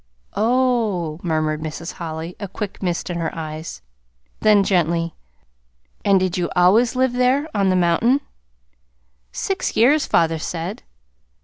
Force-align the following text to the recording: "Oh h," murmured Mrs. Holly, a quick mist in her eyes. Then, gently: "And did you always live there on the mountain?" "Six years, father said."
"Oh 0.33 1.17
h," 1.19 1.23
murmured 1.23 1.61
Mrs. 1.61 1.93
Holly, 1.93 2.35
a 2.39 2.47
quick 2.47 2.81
mist 2.81 3.11
in 3.11 3.17
her 3.19 3.29
eyes. 3.35 3.83
Then, 4.39 4.63
gently: 4.63 5.13
"And 6.03 6.19
did 6.19 6.39
you 6.39 6.49
always 6.55 6.95
live 6.95 7.13
there 7.13 7.47
on 7.53 7.69
the 7.69 7.75
mountain?" 7.75 8.21
"Six 9.31 9.77
years, 9.77 10.07
father 10.07 10.39
said." 10.39 10.81